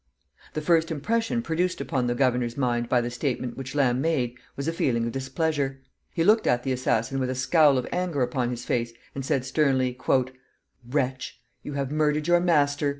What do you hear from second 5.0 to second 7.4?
of displeasure. He looked at the assassin with a